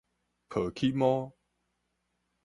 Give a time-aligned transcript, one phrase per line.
[0.49, 1.31] 抱起毛